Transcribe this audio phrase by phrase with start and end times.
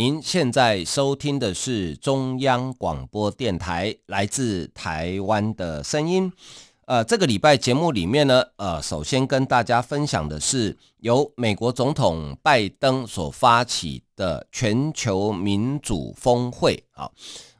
[0.00, 6.32] 您现在收听的是中央广播电台来自台湾的声音。
[6.86, 16.82] 呃，这个礼拜节目里面呢，呃，首先跟大家分享的是由美国总统拜登所发起的全球民主峰会。
[16.92, 17.10] 啊，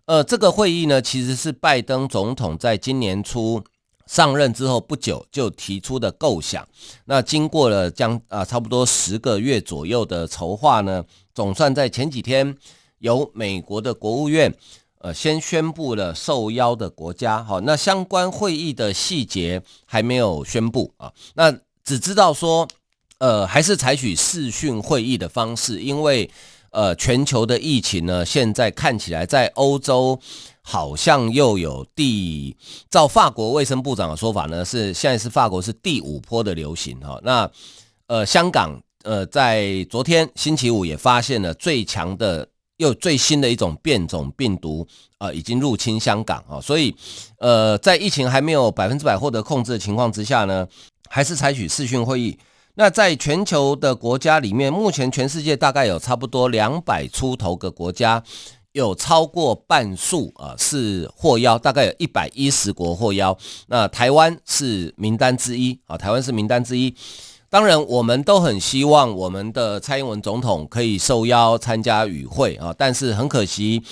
[0.07, 3.63] 呃，这个会议呢，其实是拜登总统在今年初
[4.11, 6.67] 上任之后不久就提出的构想。
[7.05, 11.05] 那经过了将啊、差不多十个月左右的筹划呢。
[11.33, 12.57] 总算在前几天，
[12.99, 14.53] 由美国的国务院，
[14.99, 22.67] 呃，先宣布了受邀的国家，好，那相关会议的细节还没有宣布啊，那只知道说，
[23.19, 26.29] 呃，还是采取视讯会议的方式，因为
[26.71, 30.19] 呃，全球的疫情呢，现在看起来在欧洲
[30.63, 32.57] 好像又有第，
[32.89, 37.51] 照法国卫生部长的说法呢，是现在是法国是第五波的流行哈，那
[38.07, 38.81] 呃，香港。
[39.03, 46.95] 呃，在昨天星期五也发现了最强的又最新的一种变种病毒，呃，已经入侵香港啊，所以，
[47.39, 50.69] 呃，在疫情还没有百分之百获得控制的情况之下呢，
[51.09, 52.39] 还是采取视讯会议。
[52.81, 58.23] 那在全球的国家里面，目前全世界大概有差不多两百出头个国家，
[58.73, 63.37] 有超过半数啊是获邀，大概有一百一十国获邀。
[63.67, 66.97] 那台湾是名单之一啊，台湾是名单之一。
[67.51, 73.83] 当然，我们都很希望我们的蔡英文总统可以受邀参加与会啊，但是很可惜，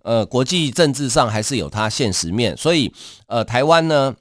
[0.00, 2.90] 呃，国际政治上还是有它现实面，所以，
[3.26, 4.14] 呃，台湾呢，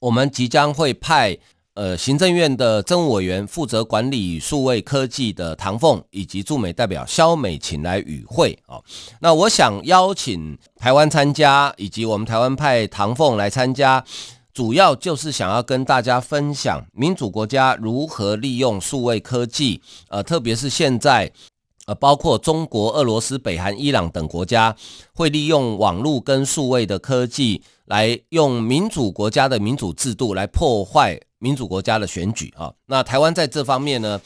[0.00, 1.36] 我们即将会派
[1.74, 8.80] 呃行政院的政务委员负责管理数位科技的唐凤，以及驻美代表肖美琴来与会啊。
[9.20, 14.04] 那我想邀请台湾参加，以及我们台湾派唐凤来参加。
[14.52, 21.32] 主要就是想要跟大家分享民主国家如何利用数位科技，呃，特别是现在，
[21.86, 24.76] 呃，包括中国、俄罗斯、北韩、伊朗等国家
[25.12, 32.72] 会利用网络跟数位的科技，来用民主国家的民主制度来破坏民主国家的选举啊。
[32.86, 34.20] 那台湾在这方面呢，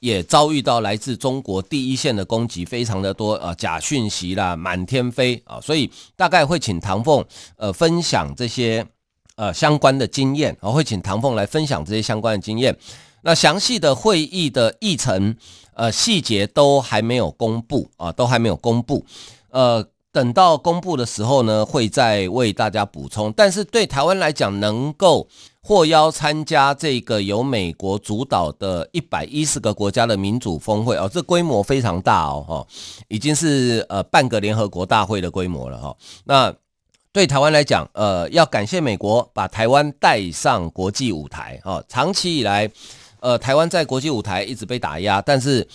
[0.00, 7.24] 也遭遇到来自中国第一线的攻击，非常的多啊，假讯息啦满天飞啊，所以大概会请唐凤
[7.56, 8.86] 呃分享这些。
[9.34, 12.76] 呃，相关的经验，我会请唐凤来分享这些相关的经验。
[13.22, 15.34] 那详细的会议的议程，
[15.72, 19.04] 呃，细节都还没有公布啊，都还没有公布。
[19.48, 19.82] 呃，
[20.12, 23.32] 等到公布的时候呢，会再为大家补充。
[23.32, 25.26] 但是对台湾来讲，能够
[25.62, 32.66] 获邀参加这个由美国主导的一百一十个国家的民主峰会哦，这规模非常大哦，哈，
[33.08, 35.96] 已经是呃半个联合国大会的规模了哈。
[36.24, 36.54] 那
[37.12, 41.82] 对台湾来讲，呃，要感谢美国把台湾带上国际舞台啊。
[41.88, 42.70] 长期以来，
[43.20, 45.66] 呃，台湾在国际舞台一直被打压，但是，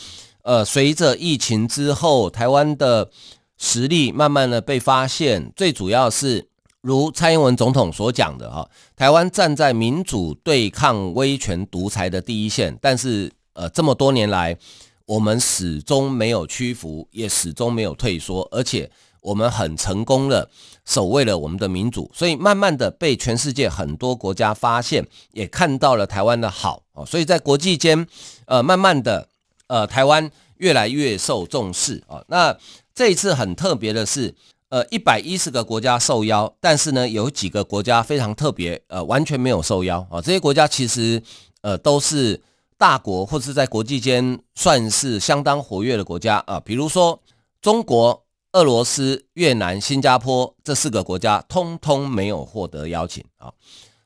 [0.41, 3.07] 呃，随着疫情之后，台湾的
[3.57, 5.51] 实力慢慢的被发现。
[5.55, 6.47] 最主要是，
[6.81, 12.77] 如蔡英文总统所讲的哈，台湾站在民主对抗威权独裁的第一线。
[12.81, 14.57] 但是，呃，这么多年来，
[15.05, 18.89] 我们始终没有屈服，也始终没有退缩，而且。
[19.19, 20.49] 我们很成功的
[20.85, 28.07] 守卫了我们的民主，所以慢慢的被全世界很多国家发现，也看到了台湾的好，所以在国际间，
[28.45, 29.27] 呃，慢慢的，
[29.67, 32.23] 呃，台湾越来越受重视啊。
[32.27, 32.55] 那
[32.93, 34.33] 这一次很特别的是，
[34.69, 40.21] 呃，一百一十个国家受邀，但是呢，有几个国家非常特别，呃，完全没有受邀啊。
[40.21, 41.21] 这些国家其实，
[41.61, 42.41] 呃，都是
[42.77, 47.21] 大国或是在国际间算是相当活跃的国家啊，比如说
[47.61, 48.23] 中国。
[48.53, 53.51] 俄罗斯、越南、新加坡这四个国家通通没有获得邀请啊。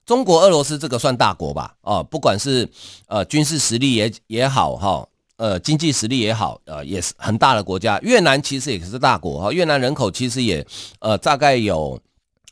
[0.04, 1.74] 中国、俄罗斯这个算大国吧？
[1.81, 2.68] 啊，不管是
[3.06, 5.07] 呃军事实力也也好哈，
[5.42, 7.98] 呃经济实力也好，呃也是很大的国家。
[8.04, 10.64] 越南其实也是大国哈，越南人口其实也
[11.00, 12.00] 呃大概有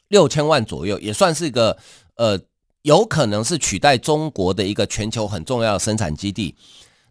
[0.08, 1.78] 六千万左右，也算是一个
[2.16, 2.40] 呃
[2.82, 6.56] 有可能是取代中国的一个全球很重要的生产基地。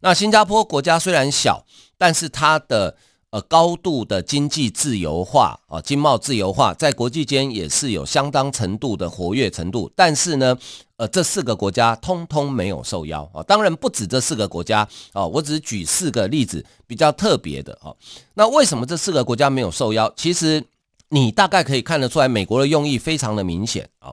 [0.01, 1.65] 那新加坡国家虽然小，
[1.97, 2.97] 但是它的
[3.31, 9.93] 呃，高度的经济自由化啊，经贸自由化，在国际间也是有相当程度的活跃程度。
[9.95, 10.57] 但是呢，
[10.99, 13.43] 呃，这四个国家通通没有受邀啊。
[13.45, 17.95] 当然不止这四个国家啊，我只举四个例子比较特别的啊。
[18.35, 20.13] 那为什么这四个国家没有受邀？
[20.17, 20.63] 其实
[21.11, 24.13] 你大概可以看得出来，美国的用意非常的明显啊。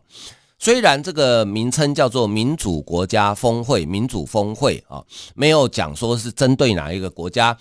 [0.60, 5.04] 虽然这个名称叫做民主国家峰会、民主峰会啊，
[5.34, 7.58] 没有讲说是针对哪一个国家，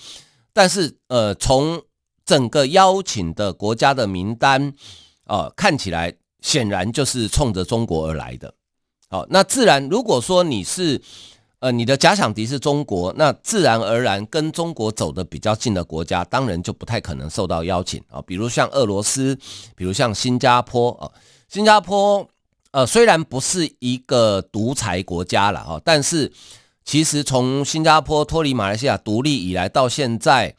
[0.53, 1.83] 但是呃，从
[2.27, 4.73] 整个邀请的国家的名单
[5.25, 8.55] 啊，看起来显然就是冲着中国而来的。
[9.15, 11.01] 好，那自然如果说你是
[11.61, 19.39] 呃你的假想敌是中国，那自然而然跟中国走的比较近的国家，当然就不太可能受到邀请啊，比如像俄罗斯，
[19.77, 21.07] 比如像新加坡啊，
[21.49, 22.29] 新加坡。
[22.73, 26.33] 呃，虽然不是一个独裁国家了哈，但是
[26.85, 30.53] 其实从新加坡脱离马来西亚独立以来到现在，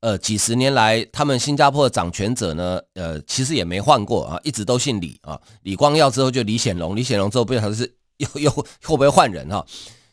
[0.00, 9.64] 呃，几十年来，他们新加坡的掌权者呢，呃，其实也没换过啊，一直都姓李啊，李光耀之后就李显龙，李显龙之后不晓得是又 又会不会换人哈。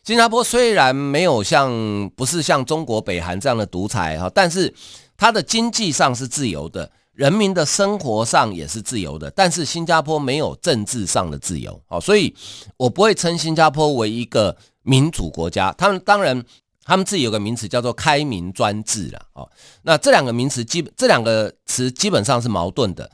[0.03, 4.73] 新加坡虽然没有像不是像中国北韩这样的独裁哈，但是
[5.17, 6.91] 它的经济上是自由的。
[7.15, 12.35] 人民的生活上也是自由的，但是新加坡没有政治上的自由，哦，所以
[12.75, 15.73] 我不会称新加坡为一个民主国家。
[15.77, 16.43] 他们当然，
[16.83, 19.49] 他们自己有个名词叫做开明专制了，哦，
[19.83, 23.09] 那这两个名词基本这两个词基本上是矛盾的。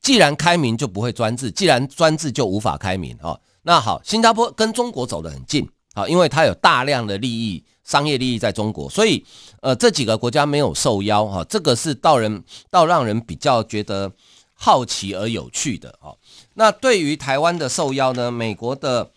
[0.00, 7.64] 既然开明就不会专制，既然专制就无法开明，哦，那好，新加坡跟中国走得很近，好，因为它有大量的利益。
[7.82, 9.24] 商业利益在中国，所以
[9.62, 14.12] 呃，这几个国家没有受邀哈，这个是到人到让人比较觉得
[14.54, 16.16] 好奇而有趣的哦。
[16.54, 19.06] 那对于台湾的受邀呢，美国的《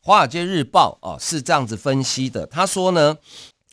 [0.00, 3.18] 华尔街日报》哦是这样子分析的，他说呢，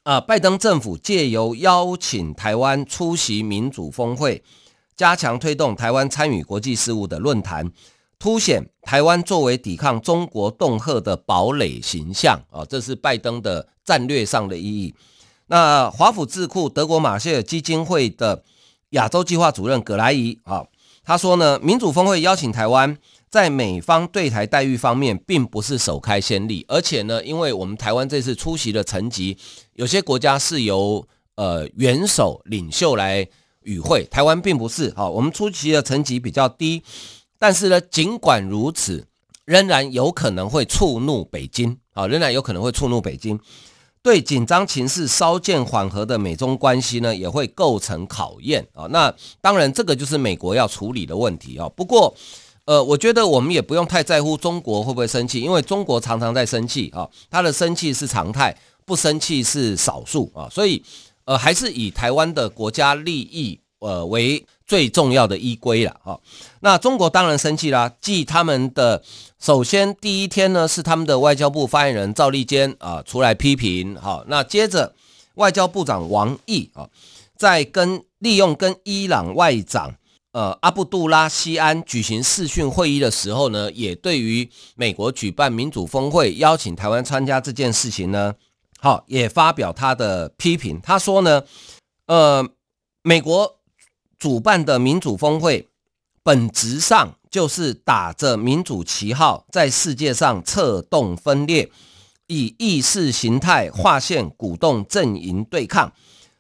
[0.04, 4.44] 啊，拜登政府借由邀请台湾出席民主峰会，
[4.98, 7.72] 加强推动台湾参与国际事务的论坛。
[8.20, 14.94] 凸显台湾作为抵抗中国恫吓的堡垒形象啊，这是拜登的战略上的意义。
[15.48, 18.44] 那华府智库德国马歇尔基金会的
[18.90, 20.66] 亚洲计划主任葛莱仪啊，
[21.06, 22.98] 他说呢，民主峰会邀请台湾，
[23.30, 29.38] 在美方对台待遇方面，并不是首开先例，而且呢，因为我们台湾这次出席的层级，
[29.76, 33.26] 有些国家是由呃元首领袖来
[33.62, 36.84] 与会，台湾并不是啊，我们出席的层级比较低。
[37.40, 39.08] 但是呢，尽管如此，
[39.46, 43.40] 仍然有可能会触怒北京啊，仍然有可能会触怒北京，
[44.04, 48.88] 对紧张情势稍见缓和的美中关系呢，也会构成考验啊。
[48.88, 51.70] 那当然，这个就是美国要处理的问题啊。
[51.70, 52.14] 不过，
[52.66, 58.56] 呃，我觉得我们也不用太在乎中国会不会生气，因为中国常常在生气啊，他的生气是常态，
[58.86, 60.50] 不生气是少数啊。
[60.52, 60.84] 所以，
[61.24, 64.46] 呃，还是以台湾的国家利益呃为。
[64.70, 66.22] 最重要的依归了哈，
[66.60, 67.92] 那中国当然生气啦。
[68.00, 69.02] 继他们的
[69.40, 74.94] 首先第一天呢，是他们的外交部发言人赵立坚啊出来批评哈，那接着
[75.34, 76.88] 外交部长王毅啊，
[77.36, 79.96] 在跟利用跟伊朗外长
[80.34, 88.36] 呃阿布杜拉西安举行视讯会议的时候呢，也对于美国举办民主峰会邀请台湾参加这件事情呢，
[88.80, 90.80] 好也发表他的批评。
[90.84, 91.42] 他说呢，
[92.06, 92.48] 呃，
[93.02, 93.56] 美国。
[94.20, 95.70] 主办的民主峰会，
[96.22, 101.72] 本质上就是打着民主旗号，在世界上策动分裂，
[102.28, 105.94] 以意识形态划线，鼓动阵营对抗，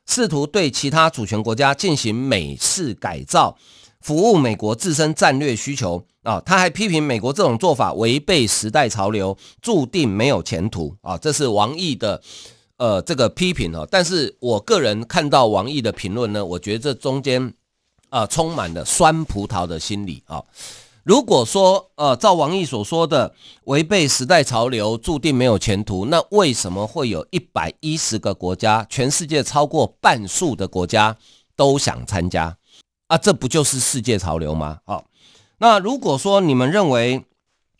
[0.05, 3.57] 试图对其他主权国家进行美式改造，
[4.01, 6.41] 服务美国自身战略需求啊！
[6.45, 11.17] 他还批评美国这种做法违背时代潮流，注定没有前途啊！
[11.17, 12.21] 这是王毅的
[12.75, 13.87] 呃这个批评哦。
[13.89, 17.53] 但是我个人看到王毅的评论呢，我觉得这中间。
[18.09, 20.43] 啊、充满了酸葡萄的心理啊！
[21.03, 31.15] 如果说，呃，照王毅所说的，违背时代潮流，注定没有前途，那为什么会有一百一十个国家，全世界超过半数的国家
[31.55, 32.55] 都想参加？
[33.07, 34.79] 啊，这不就是世界潮流吗？
[34.85, 35.01] 啊，
[35.57, 37.23] 那如果说你们认为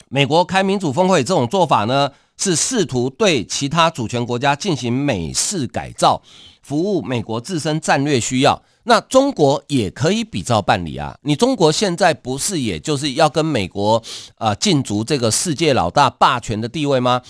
[0.08, 6.22] 美国开民主峰会这种做法呢，是试图对其他主权国家进行美式改造，
[6.64, 8.64] 服务美国自身战略需要？
[8.90, 11.16] 那中国也可以比照办理啊！
[11.22, 14.02] 你中国现在不是也就是要跟美国
[14.36, 17.22] 啊竞逐这个世界老大霸权的地位吗？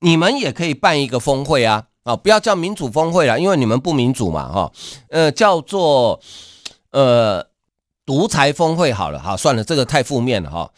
[0.00, 1.84] 你们也可以办一个峰会啊！
[2.02, 4.70] 啊，不要叫民主峰会了，因为你们不民主嘛，哈，
[5.08, 6.20] 呃，叫做
[6.90, 7.42] 呃
[8.04, 10.70] 独裁峰会好了，哈，算了，这个太负面了哈，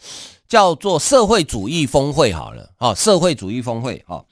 [0.47, 4.23] 叫做社会主义峰会好了，哈，社会主义峰会，哈。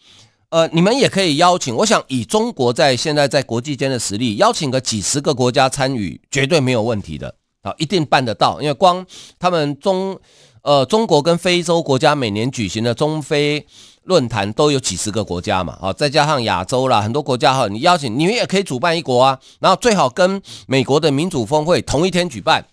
[0.49, 8.61] 呃，你们也可以邀请，我想以中国在现在在国际间的实力，邀请个几十个国家参与，绝对没有问题的啊，一定办得到。
[8.61, 9.05] 因为光
[9.37, 10.17] 他们中，
[10.61, 13.67] 呃，中国跟非洲国家每年举行的中非
[14.03, 22.65] 论坛都有几十个国家嘛，啊，再加上亚洲啦，很多国家哈，你邀请你们也可以主办一国啊，然后最好跟美国的民主峰会同一天举办，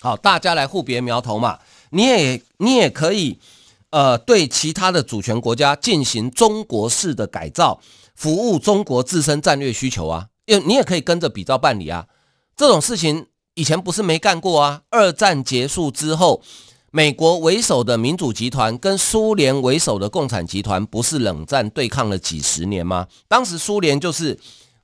[0.00, 1.58] 好，大家来互别苗头嘛。
[1.90, 3.38] 你也你也可以，
[3.96, 7.80] 呃，对其他的主权国家进行中国式的改造，
[8.14, 10.26] 服务中国自身战略需求啊。
[10.44, 12.06] 因为你也可以跟着比照办理啊。
[12.54, 14.82] 这种事情以前不是没干过啊。
[14.90, 16.42] 二战结束之后，
[16.90, 23.06] 美国为首的民主集团跟苏联为首的共产集团不是冷战对抗了几十年吗？
[23.26, 24.38] 当时苏联就是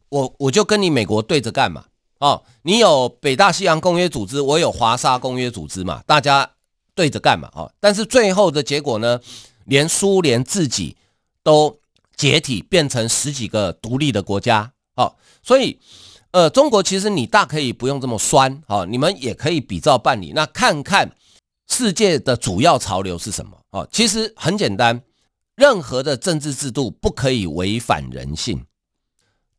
[0.09, 1.85] 我我就跟你美国对着干嘛。
[2.21, 6.49] 哦，你有北大西洋公约组织，我有华沙公约组织嘛，大家
[6.95, 7.51] 对着干嘛？
[7.55, 9.21] 哦，但是最后的结果呢，
[9.65, 10.97] 连苏联自己
[11.43, 11.79] 都
[12.17, 14.73] 解体，变成十几个独立的国家。
[14.97, 15.79] 哦，所以，
[16.33, 21.11] 呃，中国其实你大可以不用这么酸，哦，你们也可以比照办理，那看看
[21.69, 23.59] 世界的主要潮流是什么？
[23.71, 25.03] 哦，其实很简单，
[25.57, 28.67] 任何的政治制度不可以违反人性。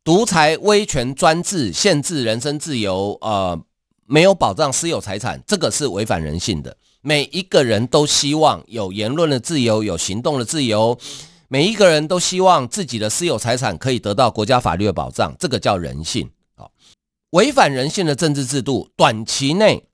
[0.04, 3.60] 独裁、威权、专制、限制人身自由，呃，
[4.06, 6.76] 没有保障私有财产，这个是违反人性的。
[7.04, 10.98] 每一个人都希望有言论的自由，有行动的自由，
[11.48, 16.30] 每一个人都希望自己的私有财产可以得到国家法律的保障，这个叫人性。
[16.56, 16.72] 好，
[17.30, 19.84] 违反人性的政治制度，短期内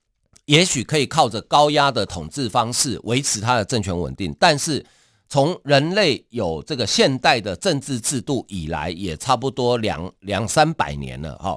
[0.45, 4.87] 也许可以靠着高压的统治方式维持它的政权稳定，但是。
[5.33, 11.57] 从人类有这个现代的政治制度以来，也差不多两两三百年了哈。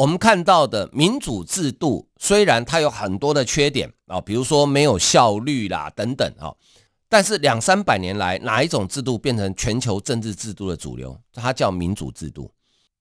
[0.00, 6.54] 我们看到的民主制度，虽然它有很多的缺点啊，比如说没有效率啦等等啊，
[7.06, 11.14] 但是两三百年来，哪一种制度变成全球政治制度的主流？
[11.34, 12.50] 它叫民主制度。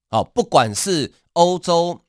[0.10, 2.02] 好，不管是欧洲。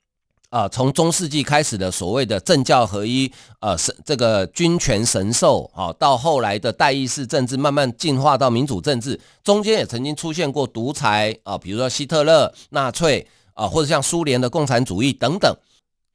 [0.49, 3.31] 啊，从中世纪开始的所谓的政教合一，
[3.61, 13.25] 呃，神这个君权神授，啊，到后来的代议式政治，慢慢进化到民主政治，中间也曾经出现过独裁啊，比如说希特勒、纳粹
[13.61, 15.55] 啊，或者像苏联的共产主义等等。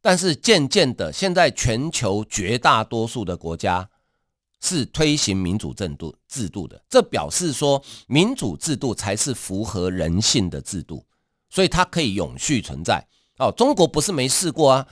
[0.02, 3.88] 但是渐渐的，现在全球绝大多数的国家
[4.62, 11.06] 是推行民主制度制度的，这表示说民主制度才是符合人性的制度，
[11.50, 13.06] 所以它可以永续存在。
[13.38, 14.88] 哦，中国不是没试过啊，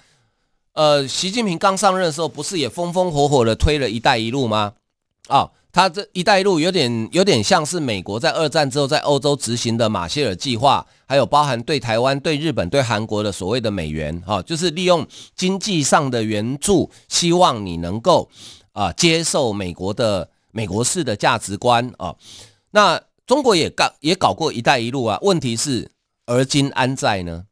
[0.74, 4.74] 呃，习近平刚上任的时候，不是也风风火火的推了一带一路吗？
[5.28, 18.30] 啊、哦，他这一带一路有点有点像是美国在二战之后在欧洲执行的马歇尔计划，还有包含对台湾、对日本、对韩国的所谓的美元，哈、就是利用经济上的援助，希望你能够
[18.72, 22.16] 啊、接受美国的美国式的价值观啊、
[22.70, 25.90] 那中国也搞也搞过一带一路啊，问题是
[26.28, 27.46] 而今安在呢？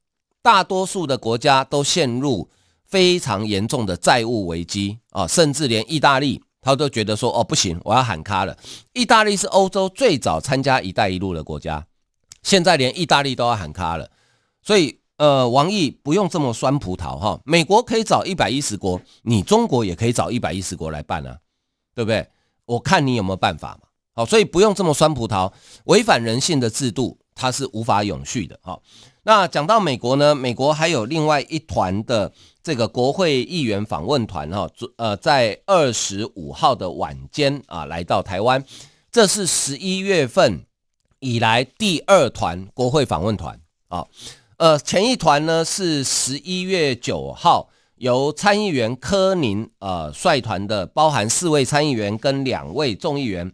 [0.44, 2.48] 大多数的国家都陷入
[2.88, 8.56] 非常严重的债务危机啊，甚至连意大利他都觉得说哦不行，我要喊卡了。
[8.94, 11.86] 意大利是欧洲最早参加“一带一路”的国家，
[12.44, 14.10] 现在连意大利都要喊卡了。
[14.62, 21.38] 所以呃，王毅不用这么酸葡萄哈，美国可以找一百一十国，你中国也可以找一百一十国来办啊，
[21.96, 22.27] 对不对？
[22.65, 23.88] 我看你有没有办法嘛。
[24.13, 25.51] 好，所以不用这么酸葡萄，
[25.86, 28.80] 违反人性的制度它是无法永续的哈。
[29.24, 32.32] 那讲到美国呢，美国还有另外一团的
[32.63, 38.63] 这个国会议员访问团哈，呃，在二十五号的晚间啊，来到台湾，
[39.12, 40.66] 这是十一月份
[41.20, 43.60] 以来第二团国会访问团
[43.90, 44.08] 啊，
[44.58, 53.54] 呃，前一团呢是十一月九号由参议员柯宁呃率团的，包含四位参议员跟两位众议员。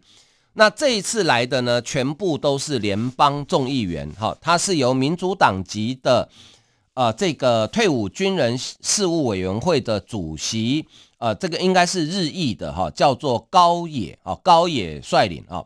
[0.58, 6.28] 那这一次来的呢，全部都是联邦众议员，哈，他是由民主党籍的，
[6.94, 10.84] 呃，这个退伍军人事务委员会的主席，
[11.18, 15.64] 呃，这个应该是日裔的，哈，叫做高野，啊，高野率领，啊，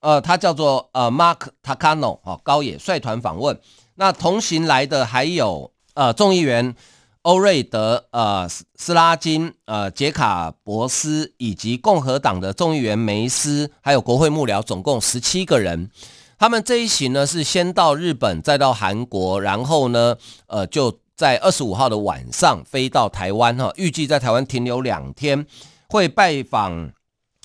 [0.00, 3.58] 呃，他叫做呃，Mark Takano，哈，高野率团访问。
[3.94, 6.76] 那同行来的还有呃，众议员。
[7.24, 15.90] 欧瑞德、呃，斯拉金、呃，杰卡伯斯以及共和党的众议员梅斯，还有国会幕僚，总共十七个人。
[16.38, 20.16] 他们这一行呢，是先到日本，再到韩国，然后呢，
[20.48, 25.46] 呃，就在二十五号的晚上飞到台湾哈，预计在台湾停留两天，
[25.88, 26.90] 会拜访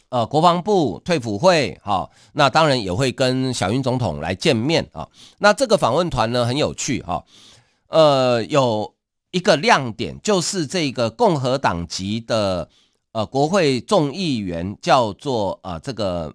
[0.10, 5.08] 呃国防部、退辅会，哈，那当然也会跟小英总统来见面啊。
[5.38, 7.24] 那这个访问团呢，很有趣哈，
[7.88, 8.94] 呃，有。
[9.32, 12.68] 一个亮点就是这个共和党籍的
[13.12, 16.34] 呃国会众议员叫做呃这个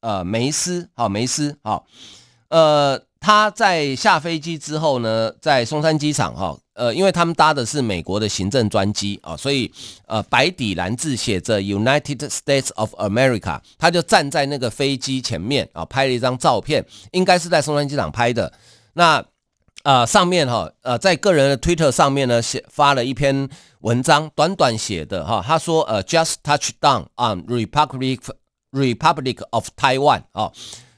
[0.00, 1.84] 呃梅斯好梅斯好
[2.48, 9.72] 呃他在下飞机之后呢，在松山机场哈呃因为他们搭的是美国的行政专机啊，所以
[10.06, 18.52] 呃白底蓝字写着 United States of America，他就站在那个飞机前面啊拍了一张照片，应该是在松山机场拍的
[18.92, 19.24] 那。
[19.82, 23.48] 呃上面哈呃在个人的 Twitter 上面呢写发了一篇
[23.80, 28.20] 文章，短短写的哈，他说呃 Just touch down on Republic
[28.72, 30.52] Republic of Taiwan 啊，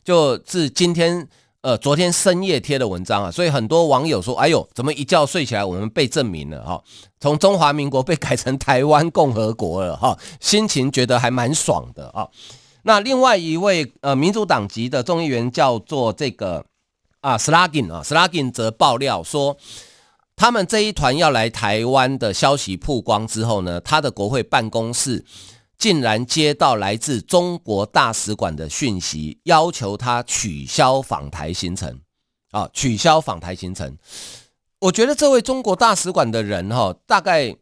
[0.04, 1.28] 就是今天。
[1.64, 6.84] 呃，昨天深夜贴的文章啊，所以很多网友说：“哎呦，怎么一觉睡起来，我们被证明了哈，
[7.18, 12.28] 从中华民国被改成台湾共和国了哈，心情觉得还蛮爽的啊。”
[12.84, 16.66] 那另外一位呃民主党籍的众议员叫做这个
[17.24, 19.56] 啊 Slagin 啊 Slagin 则爆料说，
[20.36, 25.24] 他们这一团要来台湾的消息曝光之后呢，他的国会办公室。
[25.76, 32.00] 竟然接到来自中国大使馆的讯息，要求他取消访台行程，
[32.52, 33.98] 啊，取消访台行程。
[34.78, 37.54] 我觉得这位中国大使馆的人哈，大概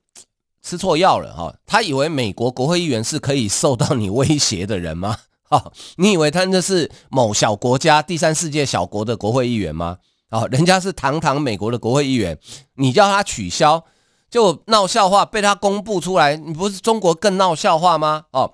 [0.62, 1.56] 吃错药了哈。
[1.64, 5.16] 他以为美国国会议员是可以受到你威胁的人吗？
[5.52, 9.98] 哦，你以为他那是某小国家、第三世界小国的国会议员吗？
[10.30, 12.38] 哦，人家是堂堂美国的国会议员，
[12.76, 13.84] 你叫他取消？
[14.30, 18.24] 就闹笑话被他公布出来，你不是中国更闹笑话吗？
[18.30, 18.50] 哦，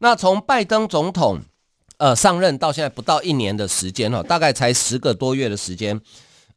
[0.00, 1.38] 那从拜登总统
[1.98, 6.00] 呃上任到现在不到一年的时间哦，大概才十个多月的时间，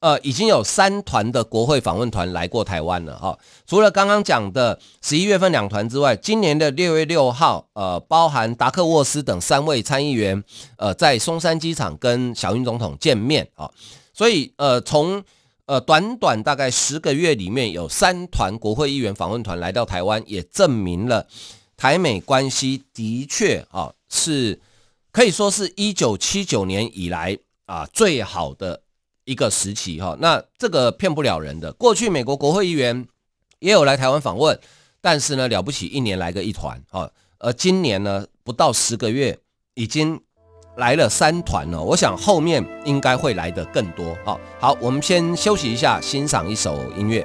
[0.04, 3.40] 呃，已经有三团的国会访问团来过台湾了哈、哦。
[3.66, 10.44] 除了刚刚讲的十一月份两团之外，今年的六月六号，呃，包含达克沃斯等三位参议员
[10.76, 13.74] 呃在松山机场跟小英总统见面啊、哦，
[14.14, 15.24] 所以呃从
[15.68, 21.26] 呃，短短大概十个月里面有三团国会议员访问团来到台湾，也证明了
[21.78, 24.60] 台美关系的确啊是
[25.14, 28.82] 可以说是一九七九年以来啊最好的
[29.26, 30.18] 一个时期哈。
[30.20, 33.08] 那这个骗不了人的，过去美国国会议员
[33.60, 34.60] 也有来台湾访问，
[35.02, 39.40] 但是呢了不起一年来个一团啊，而今年呢不到十个月
[39.74, 40.22] 已经。
[40.76, 44.18] 来了三团了，我想后面应该会来的更多。
[44.26, 47.24] 啊，好，我们先休息一下，欣赏一首音乐。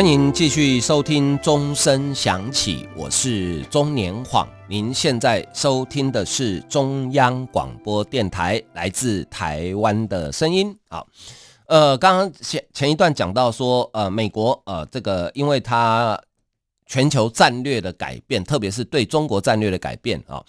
[0.00, 4.48] 欢迎继续收听钟声响起，我是钟年晃。
[4.66, 10.74] 您现在收听的是中央广播电台来自台湾的声音。
[10.88, 11.06] 好，
[11.66, 16.18] 呃，刚刚前前一段讲到说，呃，美国呃，这个因为它
[16.86, 20.42] 全球战略的改变，特别是对中国战略的改变啊，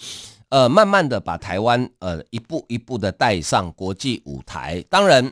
[0.47, 4.81] 呃，慢慢的把台湾呃一步一步的带上国际舞台。
[4.89, 5.29] 当然，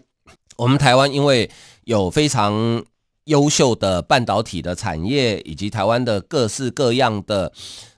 [0.58, 1.50] 我们台湾因为
[1.86, 2.84] 有非常
[3.30, 7.52] 优秀的半导体的产业，以及台湾的各式各样的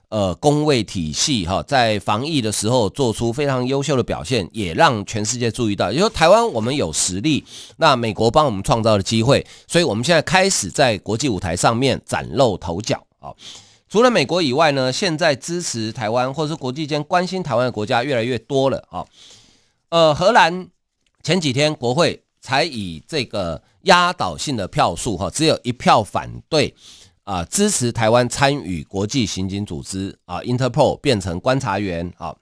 [0.09, 5.89] 呃工位体系，哈，在防疫的时候做出非常优秀的表现，也让全世界注意到。
[5.89, 7.45] 也就是台湾我们有实力，
[7.77, 13.31] 那美国帮我们创造了机会，所以我们现在开始在国际舞台上面崭露头角啊。
[13.87, 19.05] 除了美国以外呢，现在支持台湾或是国际间关心台湾的国家越来越多了啊。
[19.87, 20.67] 呃，荷兰
[21.23, 23.63] 前几天国会才以这个。
[23.83, 26.73] 压倒性的票数哈，只有一票反对
[27.23, 32.35] 啊，支持台湾参与国际刑警组织啊，Interpol 变成观察员啊。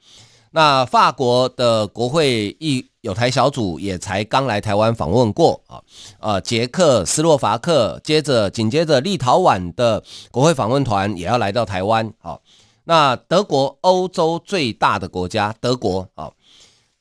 [0.51, 5.81] 那法国的国会议友台小组也才刚来台湾访问过啊，
[6.19, 12.39] 呃，捷克斯洛伐克，接着紧接着立陶宛的国会访问团也要来到台湾啊。
[12.85, 16.31] 那德国欧洲最大的国家德国啊。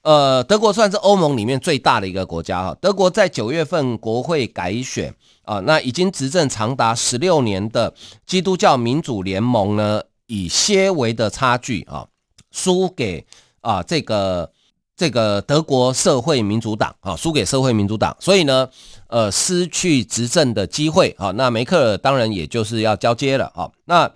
[0.08, 2.74] 呃，德国算是欧盟里面最大的一个国家哈。
[2.80, 7.92] 德国在九月份国会改选啊，那已经执政长达十六年的
[8.24, 12.06] 基督教民主联盟呢，以些微的差距啊，
[12.50, 13.26] 输给
[13.60, 14.50] 啊这个
[14.96, 18.66] 这个德国社会民主党啊，输给社会民主党，所以呢，
[19.08, 21.32] 呃，失去执政的机会啊。
[21.32, 23.70] 那梅克尔当然也就是要交接了啊。
[23.84, 24.10] 那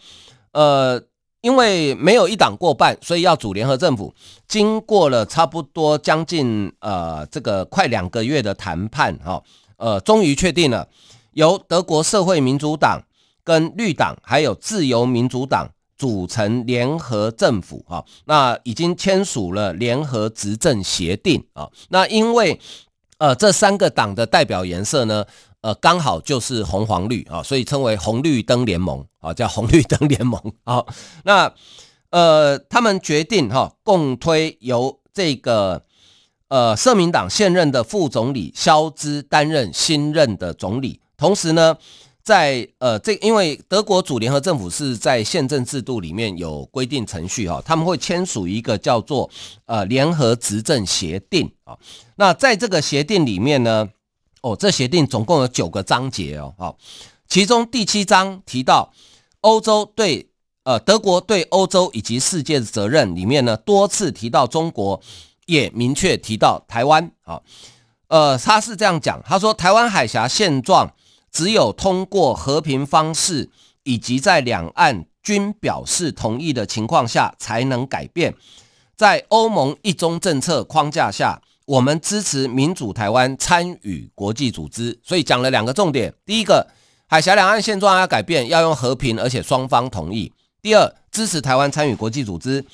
[0.53, 1.03] 呃。
[1.43, 4.15] 因为没有一党过半，所以要组联合政府。
[4.49, 9.43] 经过了差不多将近呃这个快两个月的谈判，哈，
[9.77, 10.89] 呃，终于确定了
[11.33, 13.03] 由德国社会民主党
[13.43, 21.69] 跟绿党还有自由民主党组成联合政府，哈，那已经签署了联合执政协定啊。
[21.89, 22.61] 那因为
[23.19, 25.25] 呃这三个党的代表颜色呢，
[25.63, 30.85] 呃，刚好就是红黄绿啊，所以称为红绿灯联盟啊，叫红绿灯联盟啊。
[31.25, 31.53] 那
[32.11, 35.85] 呃，他们决定哈、共推由这个
[36.49, 41.79] 呃社民党现任的副总理肖兹担任新任的总理，同时呢。
[42.25, 49.29] 在呃，这因为德国主联合政府是在宪政制度里面有规定程序哈，他们会签署一个叫做
[49.67, 51.77] 呃联合执政协定啊。
[52.15, 53.89] 那在这个协定里面呢，
[54.43, 56.77] 哦，这协定总共有九个章节哦，好，
[57.27, 58.93] 其中第七章提到
[59.41, 60.29] 欧洲对
[60.65, 65.01] 呃德国对欧洲以及世界的责任里面呢，多次提到中国，
[65.47, 67.41] 也明确提到台湾啊。
[68.09, 70.93] 呃，他是这样讲，他说台湾海峡现状。
[71.35, 73.49] 只有通过和平方式，
[73.85, 78.35] 以及在两岸均表示同意的情况下，才能改变。
[78.95, 84.99] 在欧盟一中政策框架下，我们支持民主台湾参与国际组织。
[85.03, 86.67] 所以讲了两个重点：第一个，
[87.07, 92.65] 海峡两岸现状要改变，要用和平，而且双方同意；第二，支持台湾参与国际组织。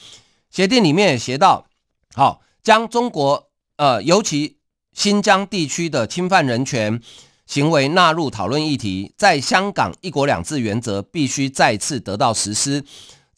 [0.51, 1.67] 协定里面也写到，
[2.15, 4.57] 好，将中国呃，尤其
[4.93, 7.01] 新疆地区的侵犯人权。
[7.47, 12.85] 行为纳入讨论议题，在香港一国两制原则必须再次得到实施。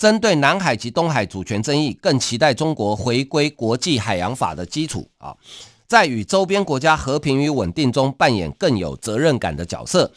[0.01, 5.37] 针对南海及东海主权争议，更期待中国回归国际海洋法的基础啊，
[5.87, 10.11] 在与周边国家和平与稳定中扮演更有责任感的角色。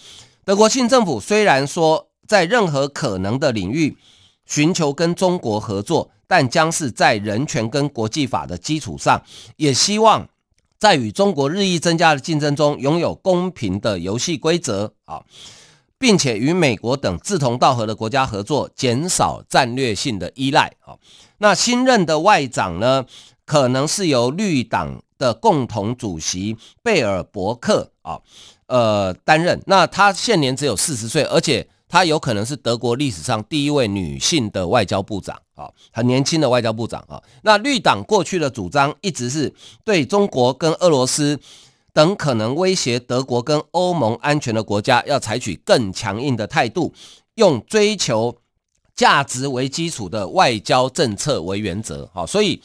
[0.46, 3.98] 德国新政府虽然说在任何可能的领域
[4.46, 9.22] 寻求跟中国合作，但将是在人权跟国际法的基础上，
[9.58, 10.30] 也希望。
[10.80, 15.24] 在与中国日益增加的竞争中，拥有公平的游戏规则啊，
[16.04, 21.00] 并且与美国等志同道合的国家合作，减少战略性的依赖啊。
[21.38, 23.06] 那新任的外长呢，
[23.46, 28.20] 可能是由绿党的共同主席贝尔伯克啊，
[28.68, 29.63] 呃担任。
[29.66, 31.66] 那他现年只有四十岁，而且。
[31.86, 37.22] 他有可能是德国历史上第一位女性的外交部长啊，很年轻的外交部长啊。
[37.44, 41.39] 那绿党过去的主张一直是对中国跟俄罗斯
[41.93, 46.91] 等可能威胁德国跟欧盟安全的国家，要采取更强硬的态度，
[47.36, 48.36] 用追求
[48.95, 52.10] 价值为基础的外交政策为原则。
[52.13, 52.60] 好，所以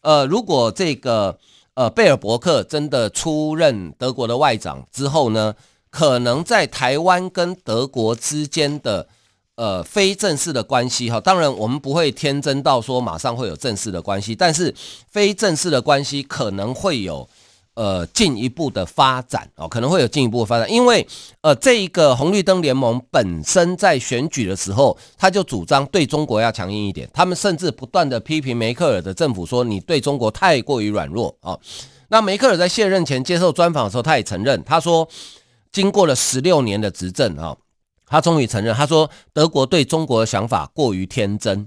[0.00, 1.38] 呃，如果这个
[1.74, 5.54] 呃贝尔伯克真的出任德国的外长之后呢，
[5.88, 9.06] 可能在台湾跟德国之间的
[9.54, 14.74] 呃非正式的关系哈，当然我们不会天真到说马上会有正式的关系，但是
[15.08, 17.28] 非正式的关系可能会有
[17.74, 21.06] 呃进一步的发展哦，可能会有进一步的发展，因为
[21.40, 31.58] 呃这一个红绿灯联盟本身在选举的时候，他就主张对中国要强硬一点，他们甚至不断的批评梅克尔的政府说，你对中国太过于软弱啊。
[32.08, 35.08] 那梅克尔在卸任前接受专访的时候，他也承认，他说。
[35.72, 37.56] 经过了十六年的执政啊，
[38.04, 41.66] 他终于承认，他说德国对中国的想法过于天真。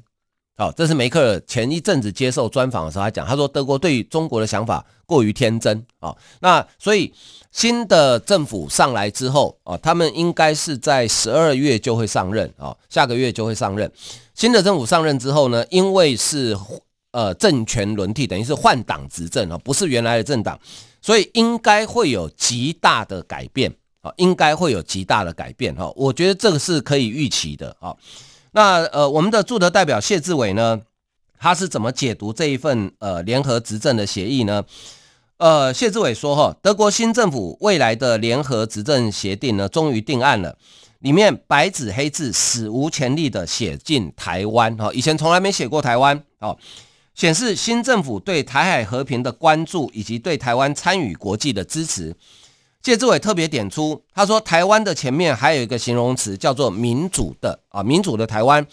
[0.58, 6.16] 好，这是梅克尔前一阵子接受专访的时候，他讲，他说德国对于中国的想法过于天真啊。
[6.40, 7.14] 那所以
[7.52, 13.92] 新的政府上来之后啊，他们应该是在十二月就会上任啊，下个月就会上任。
[14.34, 16.58] 新的政府上任之后呢，因为是
[17.12, 20.58] 呃政权轮替，等于是换党执政啊，不是原来的政党，
[21.02, 24.10] 所以应该会有极大的改变啊。
[24.16, 27.94] 应该会有极大的改变哈，我觉得这个是可以预期的啊。
[28.56, 30.80] 那呃，我们的驻德代表谢志伟呢，
[31.38, 34.64] 他是怎么解读这一份呃联合执政的协议呢？
[35.36, 40.58] 呃，谢志伟说哈，德国新政府未来的联合执政协定呢，终于定案了，
[41.00, 46.58] 里面白纸黑字、史无前例的写进台湾哈，以前从来没写过台湾哦，
[47.14, 52.16] 显示新政府对台海和平的关注以及对台湾参与国际的支持。
[52.86, 58.64] 谢志伟特别点出，他说台湾的前面还有一个形容词叫做民主的啊，民主的台湾，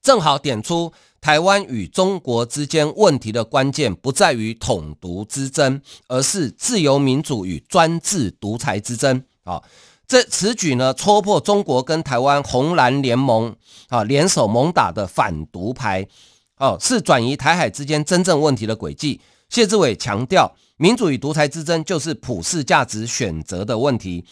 [0.00, 9.62] 正好点出台湾与中国之间问题的关键不在于统独之争，而是自由民主与专制独裁之争啊。
[10.08, 13.54] 这此举呢，戳破中国跟台湾红蓝联盟
[13.88, 16.08] 啊联手猛打的反独牌，
[16.56, 19.20] 哦，是转移台海之间真正问题的轨迹。
[19.50, 20.56] 谢志伟强调。
[20.82, 24.24] 民主与独裁之争就是普世价值选择的问题。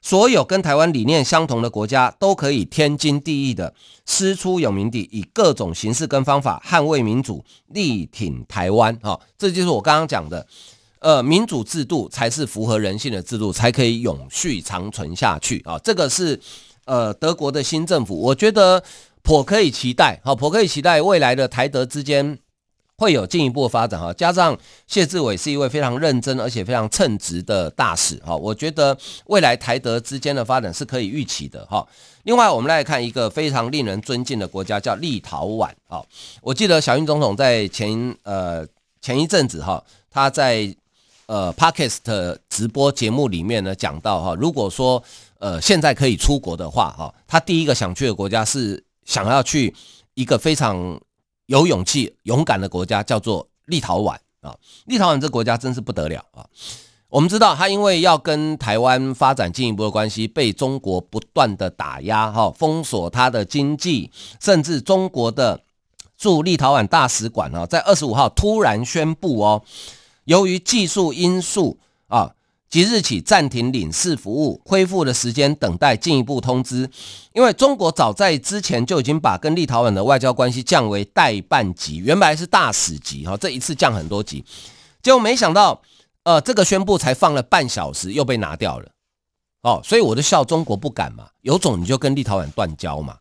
[0.00, 3.74] 所有跟台湾理念相同的国家都可以天经地义的
[4.06, 8.96] 师出有名地，以各种形式跟方法捍卫民主，力挺台湾。
[9.02, 10.46] 哈，这就是我刚刚讲的，
[11.00, 15.78] 呃，民主制度才是符合人性的制度，才可以永续长存下去啊。
[15.80, 16.40] 这个是
[16.86, 18.82] 呃德国的新政府，我觉得
[19.22, 20.18] 颇可以期待。
[20.24, 22.38] 好，颇可以期待未来的台德之间。
[22.98, 24.12] 会有进一步发展哈。
[24.12, 24.56] 加上
[24.86, 31.86] 谢志伟是一位非常认真而且非常称职的大使哈，我觉得未来台德之间的发展是可以预期的哈。
[32.24, 36.02] 另外，我们来看一个非常令人尊敬的国家，叫立陶宛啊。
[36.42, 38.66] 我记得小英总统在前呃
[39.00, 40.74] 前一阵子哈，他在
[41.26, 45.02] 呃 Podcast 直播节目里面呢讲到哈，如果说
[45.38, 49.72] 呃现在可以出国的话哈，他第一个想去的国家是想要去
[50.14, 51.00] 一个非常
[51.48, 54.54] 有勇气、勇敢的国家，叫做立陶宛啊。
[54.84, 56.46] 立陶宛这国家真是不得了啊。
[57.08, 65.62] 我们知道，他因为要跟台湾发展进一步的关系，被中国不断的打压，哈，封锁他的经济，甚至中国的
[66.18, 69.62] 驻立陶宛大使馆，啊，在二十五号突然宣布，哦，
[70.24, 72.34] 由于技术因素，啊，
[72.68, 76.88] 即日起暂停领事服务，恢复的时间等待进一步通知。
[77.32, 84.44] 因为中国早在之前就已经把跟立陶宛的外交关系降为代办级，原本是大使级，哈，这一次降很多级，
[85.02, 85.82] 结果没想到。
[86.24, 88.90] 呃，这个宣布才放了半小时，又被拿掉了，
[89.62, 93.16] 哦，所以我就笑中国不敢嘛，有种你就跟立陶宛断交嘛，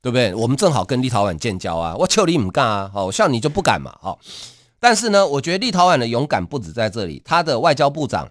[0.00, 0.34] 对不对？
[0.34, 4.18] 我们正好跟立陶宛建交啊，我求你唔干啊，好，我笑你就不敢嘛，好，
[4.80, 8.26] 但是呢，我觉得立陶宛的勇敢不止在这里，他的外交部长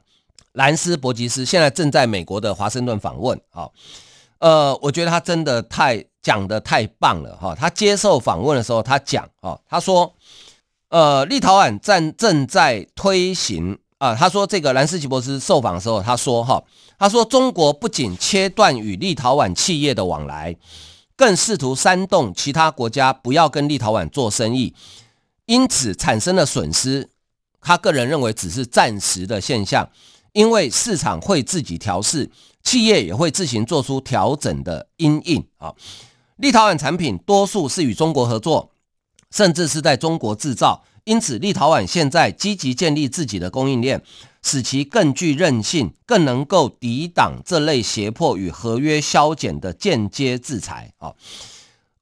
[0.57, 3.71] 兰斯伯吉斯现在正在美国的华盛顿访问，好，
[4.39, 10.15] 呃，我觉得他真的太讲得太棒了哈，他接受访问的时候他讲，哦，他说，
[10.89, 13.77] 呃，立陶宛正正在推行。
[13.99, 16.63] 啊，他说这个兰斯吉博斯受访的时候，他说哈，
[16.99, 20.55] 他说中国不仅切断与立陶宛企业的往来，
[21.15, 24.75] 更试图煽动其他国家不要跟立陶宛做生意，
[25.47, 27.09] 因此产生的损失，
[27.59, 29.89] 他个人认为只是暂时的现象，
[30.37, 32.29] 因为市场会自己调试，
[32.61, 35.73] 企业也会自行做出调整的因应啊。
[36.35, 38.69] 立陶宛产品多数是与中国合作，
[39.31, 40.83] 甚至是在中国制造。
[41.05, 44.03] 因此，立陶宛现在积极建立自己的供应链，
[44.43, 50.93] 使其更具韧性，更能够抵挡这类胁迫与合约削减的间接制裁。
[50.99, 51.15] 啊，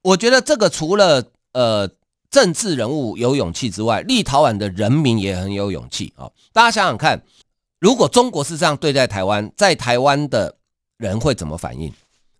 [0.01, 1.89] 我觉得这个除了呃
[2.29, 6.29] 政治人物有勇气之外，立陶宛的人民也很有勇气啊。
[6.51, 7.23] 大家想想看，
[7.79, 10.55] 如果中国是这样对待台湾，在台湾的
[10.97, 11.91] 人会怎么反应？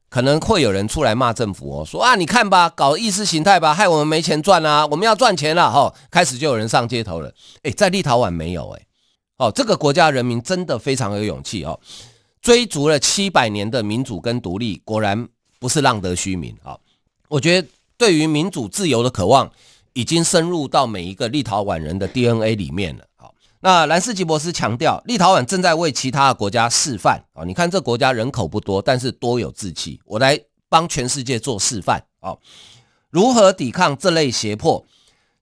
[0.10, 7.34] 可能会有人出来骂政府哦，说啊，你看吧，搞意识形态吧，害我们没钱赚啊，我们要赚钱了哈，开始就有人上街头了。
[7.64, 8.88] 诶，在立陶宛没有诶，
[9.38, 11.78] 哦，这个国家人民真的非常有勇气哦，
[12.42, 15.28] 追逐了七百年的民主跟独立，果然
[15.60, 16.78] 不是浪得虚名啊。
[17.28, 17.68] 我觉得
[17.98, 19.52] 对于民主自由的渴望，
[19.92, 23.04] 已经深入到每一个立陶宛人的 DNA 里面了。
[23.66, 27.44] 那兰斯吉博斯强调，立陶宛正在为其他的国家示范啊！
[27.44, 30.00] 你看这国家人口不多，但是多有志气。
[30.06, 32.38] 我来帮全世界做示范啊！
[33.10, 34.86] 如何抵抗这类胁迫？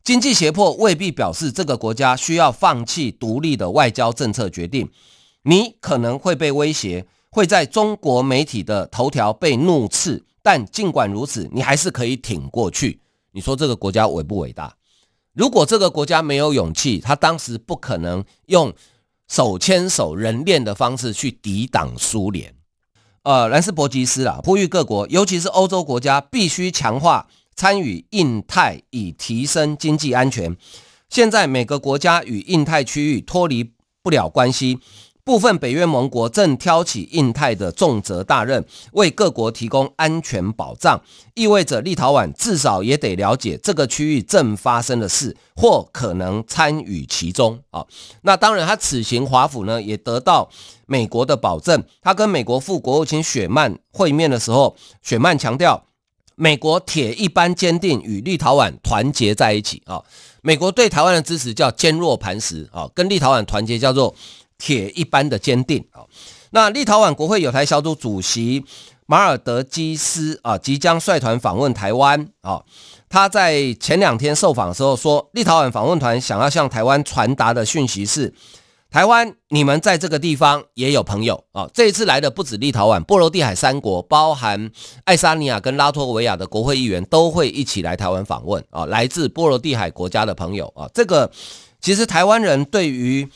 [0.06, 4.90] 经济胁迫未必表示这个国家需要放弃独立的外交政策决定。
[5.42, 13.02] 你可能会被威胁，会在中国媒体的头条被怒斥，但尽管如此，你还是可以挺过去。
[13.34, 14.74] 你说这个国家伟不伟大？
[15.34, 18.74] 如果这个国家没有勇气，他当时不可能用
[19.28, 22.54] 手牵手、人链的方式去抵挡苏联。
[23.24, 30.56] 呃，兰斯伯吉斯啊，呼吁各国，尤其是欧洲国家，必须强化参与印太，以提升经济安全。
[31.10, 34.80] 现在每个国家与印太区域脱离不了关系。
[35.26, 41.02] 部分北约盟国正挑起印太的重责大任，为各国提供安全保障，
[41.34, 47.86] 意味着立陶宛至少也得了解这个区域正发生的事，或可能参与其中啊。
[48.24, 50.50] 那当然，他此行华府呢，也得到
[50.88, 51.82] 美国的保证。
[52.02, 55.86] 他跟美国副国务卿雪曼会面的时候，雪曼强调，
[56.36, 60.04] 美国铁一般坚定与立陶宛团结在一起啊。
[60.42, 64.14] 美国对台湾的支持叫坚若磐石啊，跟立陶宛团结叫做。
[64.58, 66.06] 铁一般的坚定啊！
[66.52, 68.64] 那立陶宛国会有台小组主席
[69.06, 72.64] 马尔德基斯啊，即将率团访问台湾啊。
[73.10, 78.34] 他在前两天受访的时候说，立陶宛访问团想要向台湾传达的讯息是：
[78.90, 81.68] 台湾，你们在这个地方也有朋友啊。
[81.74, 84.72] 这一次来的不止立陶宛，波罗的海三国，包含
[85.04, 88.86] 爱沙尼亚跟拉脱维亚的国会议员都会一起来台湾访问啊。
[88.86, 91.32] 来自波罗的海国家的朋友啊，这个
[91.82, 93.28] 其实台湾人对于。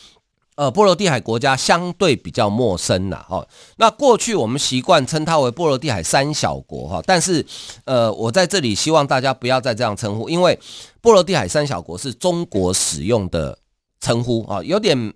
[0.58, 3.48] 呃，波罗的海国家相对比较陌生呐，哈。
[3.78, 7.00] 那过去我们习惯称它为波罗的海三小国，哈。
[7.06, 7.46] 但是，
[7.86, 10.60] 呃，我在这里希望大家不要再这样称呼，因为
[11.00, 13.60] 波罗的海三小国是中国使用的
[14.00, 15.14] 称呼啊，有点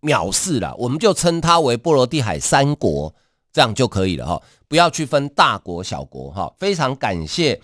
[0.00, 0.72] 藐视了。
[0.78, 3.12] 我们就称它为波罗的海三国，
[3.52, 6.52] 这样就可以了哈，不要去分大国小国哈。
[6.56, 7.60] 非常感谢。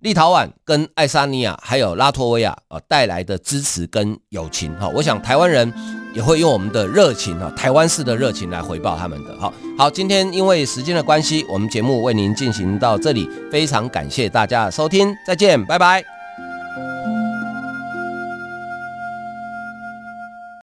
[0.00, 5.72] 立陶宛跟爱沙尼亚还有拉脱维亚啊带来的支持跟友情哈，我想台湾人
[6.14, 9.36] 也会用我们的热情啊，台湾式的热情来回报他们的。
[9.38, 16.13] 好，好，今天因为时间的关系，我们节目为您进行到这里，非常感谢大家的收听，再见，拜拜。